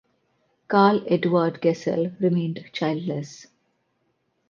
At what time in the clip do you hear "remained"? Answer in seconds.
2.19-2.65